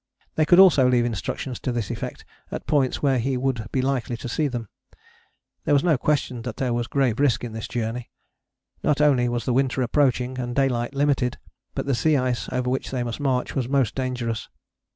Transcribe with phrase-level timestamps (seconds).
[0.33, 4.17] They could also leave instructions to this effect at points where he would be likely
[4.17, 4.67] to see them.
[5.63, 8.09] There was no question that there was grave risk in this journey.
[8.81, 11.37] Not only was the winter approaching, and the daylight limited,
[11.75, 14.49] but the sea ice over which they must march was most dangerous.